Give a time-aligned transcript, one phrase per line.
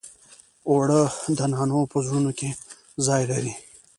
[0.69, 1.01] اوړه
[1.37, 2.49] د نانو په زړونو کې
[3.05, 3.53] ځای لري